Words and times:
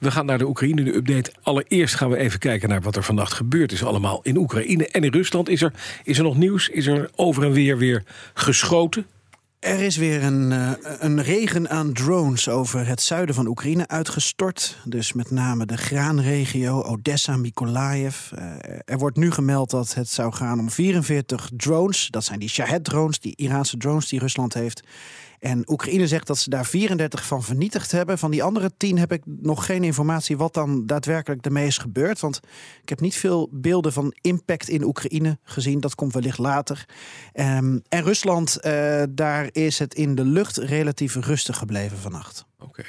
We 0.00 0.10
gaan 0.10 0.26
naar 0.26 0.38
de 0.38 0.46
Oekraïne, 0.46 0.82
de 0.82 0.94
update. 0.94 1.32
Allereerst 1.42 1.94
gaan 1.94 2.10
we 2.10 2.16
even 2.16 2.38
kijken 2.38 2.68
naar 2.68 2.80
wat 2.80 2.96
er 2.96 3.02
vannacht 3.02 3.32
gebeurd 3.32 3.72
is 3.72 3.84
allemaal 3.84 4.20
in 4.22 4.36
Oekraïne 4.36 4.88
en 4.88 5.04
in 5.04 5.12
Rusland. 5.12 5.48
Is 5.48 5.62
er, 5.62 5.72
is 6.04 6.18
er 6.18 6.24
nog 6.24 6.36
nieuws? 6.36 6.68
Is 6.68 6.86
er 6.86 7.10
over 7.16 7.44
en 7.44 7.52
weer 7.52 7.78
weer 7.78 8.02
geschoten? 8.34 9.06
Er 9.58 9.80
is 9.80 9.96
weer 9.96 10.22
een, 10.22 10.52
eh, 10.52 10.70
een 10.98 11.22
regen 11.22 11.70
aan 11.70 11.92
drones 11.92 12.48
over 12.48 12.86
het 12.86 13.00
zuiden 13.02 13.34
van 13.34 13.46
Oekraïne 13.46 13.88
uitgestort. 13.88 14.78
Dus 14.84 15.12
met 15.12 15.30
name 15.30 15.66
de 15.66 15.76
graanregio, 15.76 16.82
Odessa, 16.82 17.36
Mykolaiv. 17.36 18.32
Eh, 18.32 18.44
er 18.84 18.98
wordt 18.98 19.16
nu 19.16 19.30
gemeld 19.30 19.70
dat 19.70 19.94
het 19.94 20.08
zou 20.08 20.32
gaan 20.32 20.58
om 20.58 20.70
44 20.70 21.50
drones. 21.56 22.08
Dat 22.10 22.24
zijn 22.24 22.38
die 22.38 22.48
Shahed-drones, 22.48 23.20
die 23.20 23.36
Iraanse 23.36 23.76
drones 23.76 24.08
die 24.08 24.18
Rusland 24.18 24.54
heeft. 24.54 24.82
En 25.40 25.70
Oekraïne 25.70 26.06
zegt 26.06 26.26
dat 26.26 26.38
ze 26.38 26.50
daar 26.50 26.66
34 26.66 27.26
van 27.26 27.42
vernietigd 27.42 27.92
hebben. 27.92 28.18
Van 28.18 28.30
die 28.30 28.42
andere 28.42 28.70
10 28.76 28.98
heb 28.98 29.12
ik 29.12 29.22
nog 29.24 29.66
geen 29.66 29.84
informatie 29.84 30.36
wat 30.36 30.54
dan 30.54 30.86
daadwerkelijk 30.86 31.44
ermee 31.44 31.66
is 31.66 31.78
gebeurd. 31.78 32.20
Want 32.20 32.40
ik 32.82 32.88
heb 32.88 33.00
niet 33.00 33.14
veel 33.16 33.48
beelden 33.52 33.92
van 33.92 34.14
impact 34.20 34.68
in 34.68 34.84
Oekraïne 34.84 35.38
gezien. 35.42 35.80
Dat 35.80 35.94
komt 35.94 36.12
wellicht 36.12 36.38
later. 36.38 36.84
Ehm, 37.32 37.78
en 37.88 38.02
Rusland, 38.02 38.56
eh, 38.60 39.02
daar 39.10 39.48
is 39.52 39.78
het 39.78 39.94
in 39.94 40.14
de 40.14 40.24
lucht 40.24 40.56
relatief 40.56 41.14
rustig 41.14 41.56
gebleven 41.58 41.98
vannacht. 41.98 42.44
Oké, 42.58 42.82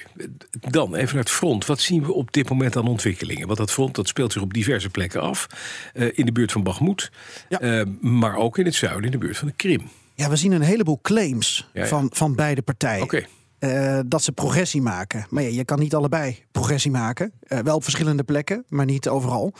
dan 0.69 0.95
even 0.95 1.15
naar 1.15 1.23
het 1.23 1.33
front. 1.33 1.65
Wat 1.65 1.79
zien 1.79 2.03
we 2.05 2.13
op 2.13 2.31
dit 2.31 2.49
moment 2.49 2.75
aan 2.75 2.87
ontwikkelingen? 2.87 3.45
Want 3.47 3.57
dat 3.59 3.71
front 3.71 3.95
dat 3.95 4.07
speelt 4.07 4.31
zich 4.31 4.41
op 4.41 4.53
diverse 4.53 4.89
plekken 4.89 5.21
af. 5.21 5.47
Eh, 5.93 6.07
in 6.17 6.25
de 6.25 6.31
buurt 6.31 6.51
van 6.51 6.63
Bakhmut, 6.63 7.11
Ja. 7.49 7.59
eh, 7.59 7.85
maar 8.01 8.35
ook 8.35 8.57
in 8.57 8.65
het 8.65 8.75
zuiden, 8.75 9.05
in 9.05 9.11
de 9.11 9.17
buurt 9.17 9.37
van 9.37 9.47
de 9.47 9.53
Krim. 9.53 9.89
Ja, 10.15 10.29
we 10.29 10.35
zien 10.35 10.51
een 10.51 10.61
heleboel 10.61 10.99
claims 11.01 11.69
Ja, 11.73 11.81
ja. 11.81 11.87
Van, 11.87 12.07
van 12.13 12.35
beide 12.35 12.61
partijen. 12.61 13.03
Oké, 13.03 13.25
Eh, 13.59 13.99
dat 14.05 14.23
ze 14.23 14.31
progressie 14.31 14.81
maken. 14.81 15.25
Maar 15.29 15.43
ja, 15.43 15.49
je 15.49 15.65
kan 15.65 15.79
niet 15.79 15.95
allebei 15.95 16.43
progressie 16.51 16.91
maken. 16.91 17.31
Eh, 17.39 17.59
wel 17.59 17.75
op 17.75 17.83
verschillende 17.83 18.23
plekken, 18.23 18.65
maar 18.69 18.85
niet 18.85 19.09
overal. 19.09 19.53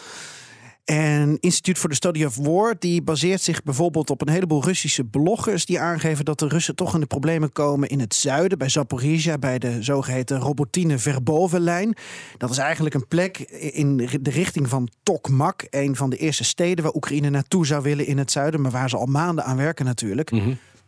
En 0.86 1.38
Instituut 1.40 1.78
voor 1.78 1.90
de 1.90 1.96
Study 1.96 2.24
of 2.24 2.36
War 2.36 2.76
die 2.80 3.02
baseert 3.02 3.42
zich 3.42 3.64
bijvoorbeeld 3.64 4.10
op 4.10 4.22
een 4.22 4.30
heleboel 4.30 4.64
Russische 4.64 5.04
bloggers 5.04 5.66
die 5.66 5.80
aangeven 5.80 6.26
dat 6.26 6.40
de 6.40 6.48
Russen 6.48 6.76
toch 6.76 6.94
in 6.94 7.00
de 7.00 7.06
problemen 7.06 7.52
komen 7.52 7.90
in 7.90 8.00
het 8.00 8.16
zuiden, 8.16 8.58
bij 8.58 8.70
Zaporizhia, 8.70 9.38
bij 9.38 9.60
de 9.60 9.84
zogeheten 9.84 10.40
Robotine 10.40 10.98
Verbovenlijn. 10.98 11.96
Dat 12.38 12.50
is 12.50 12.58
eigenlijk 12.58 12.96
een 12.96 13.08
plek 13.08 13.40
in 13.74 13.98
de 14.22 14.30
richting 14.30 14.70
van 14.70 14.90
Tokmak, 15.04 15.68
een 15.70 15.96
van 15.96 16.10
de 16.10 16.18
eerste 16.18 16.44
steden 16.44 16.84
waar 16.84 16.94
Oekraïne 16.94 17.30
naartoe 17.30 17.66
zou 17.66 17.84
willen 17.84 18.06
in 18.06 18.18
het 18.18 18.32
zuiden, 18.32 18.62
maar 18.62 18.72
waar 18.72 18.90
ze 18.90 18.98
al 18.98 19.06
maanden 19.06 19.44
aan 19.44 19.58
werken 19.58 19.86
natuurlijk 19.86 20.32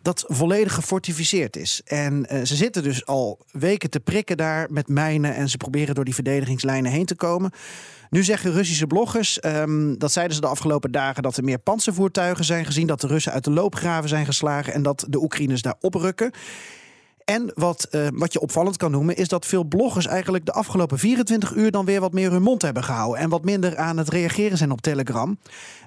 dat 0.04 0.24
volledig 0.28 0.74
gefortificeerd 0.74 1.56
is. 1.56 1.82
En 1.86 2.26
eh, 2.26 2.44
ze 2.44 2.56
zitten 2.56 2.84
dus 2.84 3.06
al 3.06 3.46
weken 3.52 3.90
te 3.90 4.00
prikken 4.00 4.38
daar 4.38 4.68
met 4.72 4.88
mijnen 4.88 5.36
en 5.36 5.50
ze 5.50 5.58
proberen 5.58 5.96
door 5.96 6.06
die 6.06 6.14
verdedigingslijnen 6.14 6.92
heen 6.92 7.06
te 7.06 7.16
komen. 7.16 7.52
Nu 8.14 8.24
zeggen 8.24 8.52
Russische 8.52 8.88
bloggers, 8.88 9.40
ehm, 9.40 9.98
dat 9.98 10.12
zeiden 10.12 10.36
ze 10.36 10.42
de 10.42 10.48
afgelopen 10.48 10.92
dagen, 10.92 11.24
dat 11.24 11.38
er 11.38 11.44
meer 11.44 11.60
panzervoertuigen 11.60 12.46
zijn 12.46 12.66
gezien, 12.66 12.88
dat 12.88 13.02
de 13.02 13.08
Russen 13.08 13.32
uit 13.32 13.44
de 13.44 13.52
loopgraven 13.52 14.10
zijn 14.10 14.26
geslagen 14.26 14.74
en 14.74 14.84
dat 14.84 15.06
de 15.10 15.22
Oekraïners 15.22 15.62
daar 15.62 15.76
oprukken. 15.80 16.32
En 17.26 17.52
wat, 17.56 17.84
eh, 17.84 18.08
wat 18.14 18.34
je 18.34 18.40
opvallend 18.40 18.78
kan 18.78 18.92
noemen, 18.92 19.16
is 19.16 19.28
dat 19.28 19.46
veel 19.46 19.64
bloggers 19.64 20.06
eigenlijk 20.06 20.46
de 20.46 20.52
afgelopen 20.52 21.00
24 21.00 21.54
uur 21.54 21.72
dan 21.72 21.86
weer 21.86 22.00
wat 22.00 22.14
meer 22.14 22.32
hun 22.32 22.42
mond 22.42 22.62
hebben 22.62 22.84
gehouden. 22.84 23.22
En 23.22 23.30
wat 23.30 23.44
minder 23.44 23.78
aan 23.78 23.98
het 23.98 24.10
reageren 24.10 24.58
zijn 24.58 24.72
op 24.72 24.82
Telegram. 24.82 25.38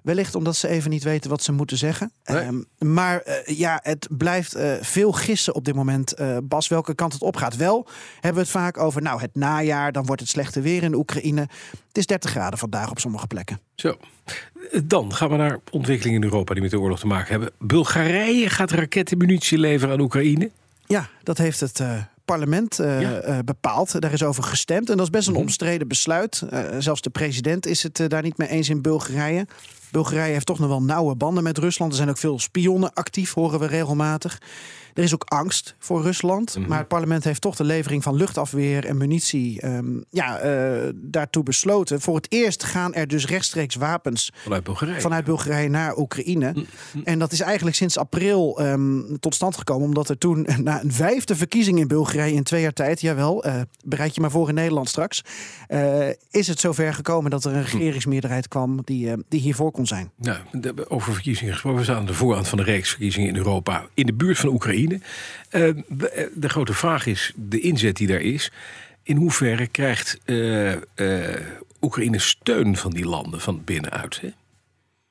Wellicht 0.03 0.35
omdat 0.35 0.57
ze 0.57 0.69
even 0.69 0.91
niet 0.91 1.03
weten 1.03 1.31
wat 1.31 1.43
ze 1.43 1.53
moeten 1.53 1.77
zeggen. 1.77 2.13
Nee. 2.25 2.39
Ehm, 2.39 2.63
maar 2.79 3.21
eh, 3.21 3.59
ja, 3.59 3.81
het 3.83 4.09
blijft 4.11 4.55
eh, 4.55 4.73
veel 4.81 5.13
gissen 5.13 5.55
op 5.55 5.65
dit 5.65 5.75
moment, 5.75 6.15
Bas, 6.43 6.69
welke 6.69 6.95
kant 6.95 7.13
het 7.13 7.23
opgaat. 7.23 7.57
Wel 7.57 7.87
hebben 8.13 8.33
we 8.33 8.41
het 8.41 8.49
vaak 8.49 8.79
over, 8.79 9.03
nou, 9.03 9.21
het 9.21 9.35
najaar, 9.35 9.93
dan 9.93 10.07
wordt 10.07 10.21
het 10.21 10.31
slechte 10.31 10.61
weer 10.61 10.83
in 10.83 10.95
Oekraïne. 10.95 11.41
Het 11.89 11.97
is 11.99 12.07
30 12.07 12.31
graden 12.31 12.59
vandaag 12.59 12.91
op 12.91 12.99
sommige 12.99 13.27
plekken. 13.27 13.61
zo. 13.75 13.97
Dan 14.85 15.15
gaan 15.15 15.31
we 15.31 15.37
naar 15.37 15.59
ontwikkelingen 15.71 16.23
in 16.23 16.29
Europa 16.29 16.53
die 16.53 16.63
met 16.63 16.71
de 16.71 16.81
oorlog 16.81 16.99
te 16.99 17.07
maken 17.07 17.31
hebben. 17.31 17.51
Bulgarije 17.59 18.49
gaat 18.49 18.71
rakettenmunitie 18.71 19.59
leveren 19.59 19.95
aan 19.95 20.01
Oekraïne. 20.01 20.51
Ja, 20.87 21.09
dat 21.23 21.39
heeft 21.39 21.61
het 21.61 21.81
eh, 21.81 21.93
parlement 22.25 22.79
eh, 22.79 23.01
Ja. 23.01 23.13
eh, 23.19 23.39
bepaald. 23.45 24.01
Daar 24.01 24.13
is 24.13 24.23
over 24.23 24.43
gestemd. 24.43 24.91
En 24.91 24.97
dat 24.97 25.07
is 25.07 25.13
best 25.13 25.27
een 25.27 25.33
Mhm. 25.33 25.43
omstreden 25.43 25.89
besluit. 25.89 26.43
Zelfs 26.79 27.01
de 27.01 27.11
president 27.11 27.67
is 27.67 27.83
het 27.83 28.01
daar 28.09 28.23
niet 28.23 28.37
mee 28.39 28.49
eens 28.49 28.69
in 28.69 28.83
Bulgarije. 28.83 29.47
Bulgarije 29.97 30.33
heeft 30.33 30.47
toch 30.47 30.59
nog 30.59 30.69
wel 30.69 30.83
nauwe 30.83 31.15
banden 31.15 31.43
met 31.43 31.59
Rusland. 31.59 31.91
Er 31.91 31.97
zijn 31.97 32.09
ook 32.09 32.19
veel 32.19 32.39
spionnen 32.39 32.93
actief, 32.93 33.33
horen 33.33 33.59
we 33.61 33.67
regelmatig. 33.67 34.39
Er 34.97 35.03
is 35.03 35.15
ook 35.15 35.25
angst 35.25 35.75
voor 35.79 36.03
Rusland. 36.03 36.57
Mhm. 36.59 36.69
Maar 36.69 36.79
het 36.79 36.89
parlement 36.89 37.25
heeft 37.25 37.41
toch 37.41 37.57
de 37.57 37.65
levering 37.65 38.03
van 38.03 38.15
luchtafweer 38.15 38.85
en 38.85 38.97
munitie 38.97 39.61
ehm, 39.61 40.01
ja, 40.11 40.39
eh, 40.39 40.89
daartoe 40.95 41.43
besloten. 41.43 42.01
Voor 42.01 42.17
het 42.17 42.27
eerst 42.29 42.65
gaan 42.65 42.95
er 42.95 43.09
dus 43.09 43.27
rechtstreeks 43.27 43.75
wapens 43.75 44.33
Vanuit 44.35 44.65
Bulgarije. 44.65 45.01
vanuit 45.01 45.25
Bulgarije 45.25 45.69
naar 45.69 45.97
Oekraïne. 45.97 46.53
Mm, 46.55 47.03
En 47.05 47.19
dat 47.19 47.33
is 47.33 47.41
eigenlijk 47.41 47.77
sinds 47.77 47.99
april 47.99 48.59
ehm, 48.59 49.17
tot 49.21 49.35
stand 49.35 49.57
gekomen. 49.57 49.87
Omdat 49.87 50.09
er 50.09 50.19
toen 50.19 50.47
na 50.63 50.83
een 50.83 50.93
vijfde 50.93 51.37
verkiezing 51.37 51.79
in 51.79 51.89
Bulgarije 51.89 52.35
in 52.35 52.43
twee 52.43 52.63
jaar 52.63 52.73
tijd, 52.73 53.01
jawel, 53.01 53.45
eh, 53.45 53.61
bereid 53.85 54.15
je 54.15 54.21
maar 54.21 54.31
voor 54.31 54.49
in 54.49 54.55
Nederland 54.55 54.89
straks, 54.89 55.23
eh, 55.67 56.09
is 56.31 56.47
het 56.47 56.61
zover 56.61 56.95
gekomen 56.95 57.31
dat 57.31 57.45
er 57.45 57.53
een 57.55 57.63
regeringsmeerderheid 57.63 58.49
kwam 58.49 58.81
die, 58.85 59.13
die 59.29 59.41
hiervoor 59.41 59.71
kon 59.71 59.86
zijn. 59.87 60.11
Nou, 60.17 60.39
de- 60.53 60.91
over 60.91 61.13
verkiezingen 61.13 61.53
gesproken. 61.53 61.79
We 61.79 61.85
staan 61.85 61.97
aan 61.97 62.07
de 62.07 62.15
voorhand 62.15 62.49
van 62.49 62.59
de 62.59 62.65
reeks 62.65 62.89
verkiezingen 62.89 63.29
in 63.29 63.37
Europa. 63.37 63.87
In 63.95 64.07
de 64.07 64.13
buurt 64.13 64.39
van 64.39 64.49
Oekraïne. 64.49 65.01
Eh, 65.49 65.71
de, 65.89 66.31
de 66.35 66.49
grote 66.49 66.75
vraag 66.75 67.07
is, 67.07 67.33
de 67.37 67.61
inzet 67.61 67.97
die 67.97 68.07
daar 68.07 68.21
is... 68.21 68.51
in 69.03 69.17
hoeverre 69.17 69.67
krijgt 69.67 70.19
eh, 70.25 70.73
eh, 70.73 71.41
Oekraïne 71.81 72.19
steun 72.19 72.77
van 72.77 72.91
die 72.91 73.07
landen 73.07 73.41
van 73.41 73.63
binnenuit? 73.65 74.21
Hè? 74.21 74.29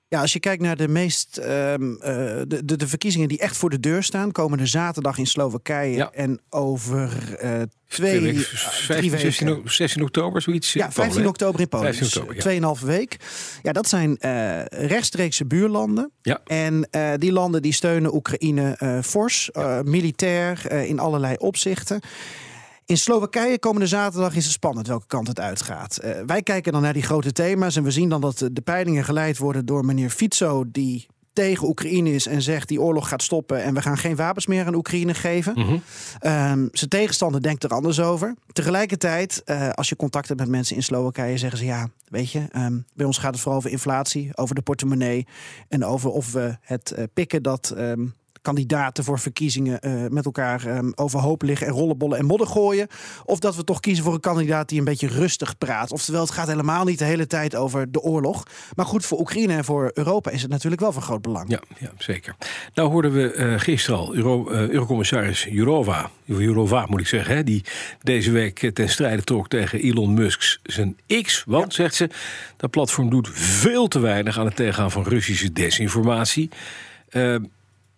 Ja, 0.08 0.22
als 0.22 0.34
je 0.34 0.40
kijkt 0.40 0.62
naar 0.62 0.76
de 0.78 0.88
meest 0.88 1.38
ehm, 1.38 1.94
eh, 1.94 2.16
de, 2.48 2.62
de, 2.66 2.76
de 2.76 2.88
verkiezingen 2.88 3.28
die 3.28 3.38
echt 3.40 3.58
voor 3.58 3.70
de 3.70 3.80
deur 3.80 4.04
staan, 4.04 4.32
komende 4.32 4.66
zaterdag 4.66 5.18
in 5.18 5.26
Slowakije 5.28 5.96
Ja. 5.96 6.12
en 6.12 6.40
over 6.50 7.34
eh, 7.40 7.62
Twee 7.88 8.18
eh, 8.18 8.36
15, 8.36 8.88
drie 8.88 9.10
16, 9.20 9.48
weken. 9.48 9.64
o- 9.64 9.68
16 9.68 10.02
oktober, 10.04 10.42
zoiets? 10.42 10.74
Ja, 10.74 10.86
in 10.86 10.90
Polen, 10.94 11.04
15 11.04 11.22
hè? 11.22 11.28
oktober 11.30 11.60
in 11.62 11.68
Polen. 11.70 11.86
15 11.94 12.06
dus 12.06 12.18
oktober, 12.18 12.36
ja. 12.36 12.76
2,5 12.80 12.86
week. 12.86 13.18
Ja, 13.64 13.72
dat 13.72 13.90
zijn 13.90 14.18
rechtstreekse 14.70 15.46
buurlanden. 15.46 16.12
Ja. 16.22 16.42
En 16.46 16.90
die 17.20 17.32
landen 17.32 17.62
die 17.62 17.74
steunen 17.74 18.16
Oekraïne 18.16 19.00
fors, 19.04 19.50
militair, 19.84 20.72
in 20.72 21.00
allerlei 21.00 21.36
opzichten. 21.38 22.00
In 22.86 22.98
Slowakije 22.98 23.60
komende 23.60 23.88
zaterdag 23.88 24.36
is 24.36 24.44
het 24.44 24.54
spannend 24.54 24.88
welke 24.88 25.08
kant 25.08 25.28
het 25.28 25.40
uitgaat. 25.40 25.98
Eh, 25.98 26.12
wij 26.26 26.42
kijken 26.42 26.72
dan 26.72 26.82
naar 26.82 26.94
die 26.94 27.02
grote 27.04 27.32
thema's 27.32 27.76
en 27.76 27.84
we 27.84 27.92
zien 27.92 28.10
dan 28.10 28.22
dat 28.22 28.38
de- 28.38 28.54
de 28.54 28.62
peilingen 28.62 29.04
geleid 29.04 29.38
worden 29.38 29.66
door 29.66 29.86
meneer 29.86 30.10
Fico, 30.10 30.64
die 30.68 31.08
tegen 31.34 31.68
Oekraïne 31.68 32.12
is 32.14 32.28
en 32.28 32.42
zegt 32.42 32.68
die 32.68 32.82
oorlog 32.82 33.08
gaat 33.10 33.24
stoppen 33.24 33.64
en 33.64 33.74
we 33.74 33.82
gaan 33.82 33.98
geen 33.98 34.16
wapens 34.16 34.46
meer 34.48 34.66
aan 34.66 34.76
Oekraïne 34.76 35.14
geven. 35.14 35.54
Ehm, 36.20 36.68
zijn 36.72 36.90
tegenstander 36.90 37.42
denkt 37.42 37.64
er 37.64 37.70
anders 37.70 38.00
over. 38.00 38.34
Tegelijkertijd, 38.52 39.42
eh, 39.46 39.70
als 39.70 39.90
je 39.90 39.96
contact 39.96 40.28
hebt 40.28 40.40
met 40.40 40.50
mensen 40.50 40.76
in 40.76 40.84
Slowakije, 40.84 41.38
zeggen 41.38 41.58
ze 41.60 41.66
ja, 41.66 41.88
weet 42.08 42.32
je, 42.32 42.46
ehm, 42.52 42.78
bij 42.94 43.06
ons 43.06 43.18
gaat 43.18 43.32
het 43.34 43.40
vooral 43.42 43.60
over 43.60 43.72
inflatie, 43.72 44.38
over 44.38 44.56
de 44.56 44.62
portemonnee 44.62 45.28
en 45.70 45.86
over 45.86 46.10
of 46.10 46.32
we 46.32 46.58
het 46.62 46.92
eh, 46.92 47.04
pikken 47.14 47.44
dat 47.44 47.70
ehm, 47.78 48.06
kandidaten 48.46 49.04
voor 49.04 49.20
verkiezingen 49.20 49.82
eh, 49.82 49.92
met 50.10 50.26
elkaar 50.26 50.66
ehm, 50.66 50.92
overhoop 50.96 51.42
liggen 51.42 51.68
en 51.68 51.74
rollenbollen 51.74 52.18
en 52.18 52.26
modder 52.26 52.48
gooien. 52.48 52.88
Of 53.26 53.40
dat 53.40 53.56
we 53.56 53.64
toch 53.64 53.80
kiezen 53.80 54.04
voor 54.04 54.14
een 54.14 54.20
kandidaat 54.20 54.70
die 54.70 54.80
een 54.80 54.86
beetje 54.86 55.08
rustig 55.08 55.58
praat. 55.58 55.92
Oftewel, 55.92 56.22
het 56.22 56.32
gaat 56.32 56.48
helemaal 56.48 56.86
niet 56.86 57.00
de 57.00 57.06
hele 57.06 57.28
tijd 57.28 57.56
over 57.56 57.92
de 57.92 58.02
oorlog. 58.02 58.44
Maar 58.76 58.86
goed, 58.86 59.06
voor 59.06 59.20
Oekraïne 59.20 59.54
en 59.54 59.66
voor 59.66 59.92
Europa 59.94 60.32
is 60.32 60.42
het 60.42 60.52
natuurlijk 60.52 60.82
wel 60.82 60.92
van 60.92 61.02
groot 61.02 61.22
belang. 61.22 61.50
Ja, 61.50 61.62
ja, 61.78 61.92
zeker. 61.98 62.36
Nou 62.74 62.90
hoorden 62.90 63.12
we 63.12 63.32
eh, 63.32 63.60
gisteren 63.60 64.00
al 64.00 64.16
Euro, 64.16 64.50
eh, 64.50 64.68
Eurocommissaris 64.68 65.48
Jourova, 65.50 66.10
Jourova 66.26 66.86
moet 66.90 67.00
ik 67.00 67.08
zeggen, 67.08 67.36
hè, 67.36 67.44
die 67.44 67.64
deze 68.02 68.32
week 68.32 68.72
ten 68.74 68.90
strijde 68.90 69.24
trok 69.24 69.48
tegen 69.48 69.80
Elon 69.82 70.14
Musk's 70.14 70.60
zijn 70.64 70.98
X. 71.22 71.44
Want, 71.48 71.74
zegt 71.74 71.96
ze, 71.96 72.10
dat 72.58 72.70
platform 72.70 73.10
doet 73.10 73.30
veel 73.32 73.88
te 73.88 74.00
weinig 74.00 74.40
aan 74.40 74.46
het 74.46 74.56
tegengaan 74.56 74.92
van 74.92 75.04
Russische 75.04 75.54
desinformatie. 75.54 76.50
Eh, 77.10 77.36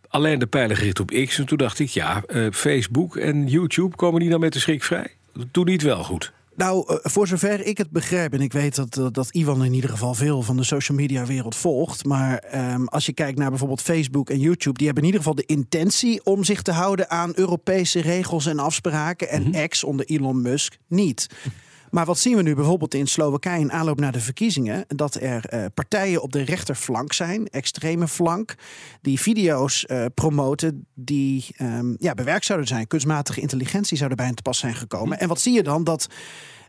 alleen 0.07 0.39
de 0.39 0.47
pijlen 0.47 0.77
gericht 0.77 0.99
op 0.99 1.09
X. 1.25 1.39
En 1.39 1.45
toen 1.45 1.57
dacht 1.57 1.79
ik, 1.79 1.89
ja, 1.89 2.23
eh, 2.27 2.47
Facebook 2.51 3.15
en 3.17 3.47
YouTube 3.47 3.95
komen 3.95 4.19
die 4.19 4.29
dan 4.29 4.39
met 4.39 4.53
de 4.53 4.59
schrik 4.59 4.83
vrij? 4.83 5.07
Doet 5.51 5.67
niet 5.67 5.81
wel 5.81 6.03
goed. 6.03 6.33
Nou, 6.57 6.93
uh, 6.93 6.97
voor 7.01 7.27
zover 7.27 7.65
ik 7.65 7.77
het 7.77 7.89
begrijp, 7.89 8.33
en 8.33 8.41
ik 8.41 8.53
weet 8.53 8.75
dat, 8.75 8.97
uh, 8.97 9.07
dat 9.11 9.29
Ivan 9.29 9.65
in 9.65 9.73
ieder 9.73 9.89
geval 9.89 10.13
veel 10.13 10.41
van 10.41 10.57
de 10.57 10.63
social 10.63 10.97
media 10.97 11.25
wereld 11.25 11.55
volgt. 11.55 12.05
Maar 12.05 12.43
um, 12.73 12.87
als 12.87 13.05
je 13.05 13.13
kijkt 13.13 13.37
naar 13.37 13.49
bijvoorbeeld 13.49 13.81
Facebook 13.81 14.29
en 14.29 14.39
YouTube, 14.39 14.77
die 14.77 14.85
hebben 14.85 15.03
in 15.03 15.09
ieder 15.09 15.25
geval 15.25 15.45
de 15.45 15.53
intentie 15.53 16.25
om 16.25 16.43
zich 16.43 16.61
te 16.61 16.71
houden 16.71 17.09
aan 17.09 17.31
Europese 17.35 18.01
regels 18.01 18.45
en 18.45 18.59
afspraken. 18.59 19.29
En 19.29 19.43
mm 19.43 19.53
-hmm. 19.53 19.67
X 19.67 19.83
onder 19.83 20.05
Elon 20.05 20.41
Musk 20.41 20.77
niet. 20.87 21.27
Maar 21.89 22.05
wat 22.05 22.19
zien 22.19 22.35
we 22.35 22.41
nu 22.41 22.55
bijvoorbeeld 22.55 22.93
in 22.93 23.07
Slowakije 23.07 23.59
in 23.59 23.71
aanloop 23.71 23.99
naar 23.99 24.11
de 24.11 24.19
verkiezingen? 24.19 24.85
Dat 24.87 25.15
er 25.15 25.53
uh, 25.53 25.65
partijen 25.73 26.21
op 26.21 26.31
de 26.31 26.41
rechterflank 26.41 27.13
zijn, 27.13 27.47
extreme 27.47 28.07
flank, 28.07 28.55
die 29.01 29.19
video's 29.19 29.85
uh, 29.87 30.05
promoten 30.13 30.85
die 30.93 31.45
um, 31.61 31.95
ja, 31.99 32.13
bewerkt 32.13 32.45
zouden 32.45 32.67
zijn. 32.67 32.87
Kunstmatige 32.87 33.41
intelligentie 33.41 33.97
zou 33.97 34.09
erbij 34.09 34.33
te 34.33 34.41
pas 34.41 34.57
zijn 34.57 34.75
gekomen. 34.75 35.19
En 35.19 35.27
wat 35.27 35.41
zie 35.41 35.53
je 35.53 35.63
dan? 35.63 35.83
Dat 35.83 36.07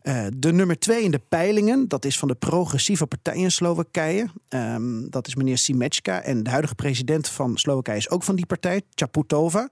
uh, 0.03 0.27
de 0.37 0.53
nummer 0.53 0.79
twee 0.79 1.03
in 1.03 1.11
de 1.11 1.21
peilingen, 1.29 1.89
dat 1.89 2.05
is 2.05 2.19
van 2.19 2.29
de 2.29 2.35
progressieve 2.35 3.07
partij 3.07 3.37
in 3.37 3.51
Slowakije. 3.51 4.29
Um, 4.49 5.11
dat 5.11 5.27
is 5.27 5.35
meneer 5.35 5.59
Simečka. 5.59 6.23
En 6.23 6.43
de 6.43 6.51
huidige 6.51 6.75
president 6.75 7.29
van 7.29 7.57
Slowakije 7.57 7.97
is 7.99 8.11
ook 8.11 8.23
van 8.23 8.37
die 8.37 8.47
partij, 8.47 8.83
Chaputova. 8.95 9.69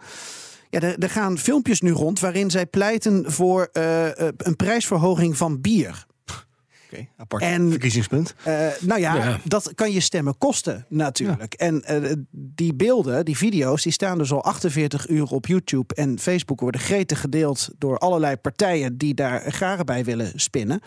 Ja, 0.80 0.82
er, 0.82 0.98
er, 0.98 1.10
gaan 1.10 1.38
filmpjes 1.38 1.80
nu 1.80 1.90
rond 1.90 2.20
waarin 2.20 2.50
zij 2.50 2.66
pleiten 2.66 3.32
voor 3.32 3.68
uh, 3.72 4.06
een 4.36 4.56
prijsverhoging 4.56 5.36
van 5.36 5.60
bier. 5.60 6.06
Oké, 6.24 6.44
okay, 6.90 7.10
apart 7.16 7.42
en, 7.42 7.70
verkiezingspunt. 7.70 8.34
Uh, 8.48 8.68
nou 8.80 9.00
ja, 9.00 9.14
ja, 9.14 9.40
dat 9.44 9.74
kan 9.74 9.92
je 9.92 10.00
stemmen 10.00 10.38
kosten 10.38 10.86
natuurlijk. 10.88 11.54
Ja. 11.58 11.66
En 11.66 11.84
uh, 11.90 12.12
die 12.30 12.74
beelden, 12.74 13.24
die 13.24 13.36
video's, 13.36 13.82
die 13.82 13.92
staan 13.92 14.18
dus 14.18 14.32
al 14.32 14.44
48 14.44 15.08
uur 15.08 15.30
op 15.30 15.46
YouTube 15.46 15.94
en 15.94 16.18
Facebook 16.18 16.60
worden 16.60 16.80
gretig 16.80 17.20
gedeeld 17.20 17.68
door 17.78 17.98
allerlei 17.98 18.36
partijen 18.36 18.96
die 18.96 19.14
daar 19.14 19.52
garen 19.52 19.86
bij 19.86 20.04
willen 20.04 20.32
spinnen. 20.34 20.80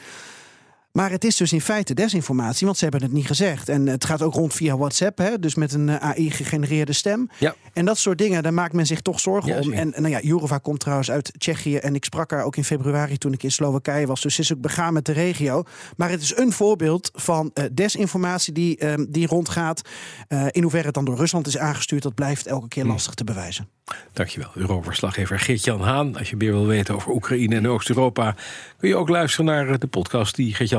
Maar 0.92 1.12
het 1.12 1.24
is 1.24 1.38
dus 1.38 1.54
in 1.54 1.62
feite 1.62 1.94
desinformatie, 1.94 2.66
want 2.66 2.78
ze 2.78 2.84
hebben 2.84 3.02
het 3.04 3.12
niet 3.12 3.28
gezegd. 3.28 3.70
En 3.70 3.88
het 3.88 4.06
gaat 4.06 4.22
ook 4.22 4.34
rond 4.34 4.54
via 4.54 4.78
WhatsApp, 4.78 5.18
hè, 5.18 5.40
dus 5.40 5.56
met 5.56 5.74
een 5.74 6.02
AI-gegenereerde 6.02 6.94
stem. 6.94 7.30
Ja. 7.38 7.56
En 7.74 7.86
dat 7.86 7.98
soort 7.98 8.18
dingen, 8.18 8.44
daar 8.44 8.54
maakt 8.54 8.74
men 8.74 8.86
zich 8.86 9.02
toch 9.02 9.20
zorgen 9.20 9.54
Ja, 9.54 9.60
om. 9.60 9.74
En, 9.74 9.94
en 9.94 10.02
nou 10.02 10.14
ja, 10.14 10.20
Jourova 10.22 10.58
komt 10.58 10.80
trouwens 10.80 11.12
uit 11.12 11.32
Tsjechië 11.38 11.76
en 11.76 11.96
ik 11.96 12.04
sprak 12.04 12.32
haar 12.32 12.44
ook 12.44 12.56
in 12.56 12.64
februari 12.64 13.18
toen 13.18 13.34
ik 13.34 13.44
in 13.44 13.52
Slowakije 13.52 14.08
was. 14.08 14.22
Dus 14.22 14.36
ze 14.36 14.42
is 14.42 14.54
ook 14.54 14.62
begaan 14.62 14.94
met 14.94 15.06
de 15.06 15.12
regio. 15.12 15.64
Maar 15.98 16.10
het 16.10 16.22
is 16.22 16.38
een 16.38 16.52
voorbeeld 16.52 17.12
van 17.14 17.52
eh, 17.54 17.64
desinformatie 17.72 18.54
die, 18.54 18.78
ehm, 18.78 19.06
die 19.10 19.28
rondgaat. 19.28 19.82
Eh, 20.28 20.46
in 20.50 20.62
hoeverre 20.62 20.86
het 20.86 20.94
dan 20.94 21.06
door 21.06 21.18
Rusland 21.18 21.48
is 21.48 21.58
aangestuurd, 21.58 22.04
dat 22.04 22.16
blijft 22.16 22.48
elke 22.48 22.68
keer 22.68 22.86
lastig 22.86 23.14
te 23.14 23.24
bewijzen. 23.24 23.68
Dankjewel, 24.14 24.50
Europa-verslaggever 24.54 25.40
Geert-Jan 25.40 25.82
Haan. 25.82 26.18
Als 26.18 26.30
je 26.30 26.36
meer 26.36 26.52
wil 26.52 26.68
weten 26.68 26.96
over 26.96 27.12
Oekraïne 27.12 27.56
en 27.56 27.68
Oost-Europa... 27.68 28.36
kun 28.78 28.90
je 28.90 28.96
ook 28.96 29.10
luisteren 29.10 29.46
naar 29.46 29.80
de 29.80 29.88
podcast 29.88 30.36
die 30.36 30.56
Geert-Jan 30.56 30.79